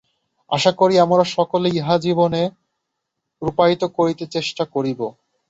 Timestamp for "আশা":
0.51-0.71